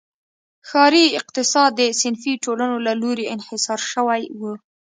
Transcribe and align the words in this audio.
ښاري 0.69 1.05
اقتصاد 1.19 1.69
د 1.75 1.81
صنفي 2.01 2.33
ټولنو 2.43 2.77
له 2.87 2.93
لوري 3.01 3.25
انحصار 3.35 3.79
شوی 3.91 4.21
و. 4.39 4.41